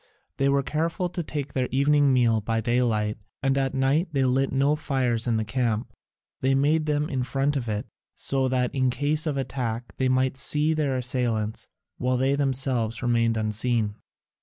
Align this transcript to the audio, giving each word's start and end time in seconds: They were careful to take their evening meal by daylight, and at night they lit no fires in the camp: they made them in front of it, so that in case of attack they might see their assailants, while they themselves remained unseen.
They 0.37 0.49
were 0.49 0.63
careful 0.63 1.09
to 1.09 1.21
take 1.21 1.53
their 1.53 1.67
evening 1.69 2.11
meal 2.11 2.41
by 2.41 2.59
daylight, 2.59 3.19
and 3.43 3.55
at 3.55 3.75
night 3.75 4.07
they 4.13 4.25
lit 4.25 4.51
no 4.51 4.75
fires 4.75 5.27
in 5.27 5.37
the 5.37 5.45
camp: 5.45 5.93
they 6.41 6.55
made 6.55 6.87
them 6.87 7.07
in 7.07 7.21
front 7.21 7.55
of 7.55 7.69
it, 7.69 7.85
so 8.15 8.47
that 8.47 8.73
in 8.73 8.89
case 8.89 9.27
of 9.27 9.37
attack 9.37 9.93
they 9.97 10.09
might 10.09 10.37
see 10.37 10.73
their 10.73 10.97
assailants, 10.97 11.67
while 11.99 12.17
they 12.17 12.33
themselves 12.33 13.03
remained 13.03 13.37
unseen. 13.37 13.93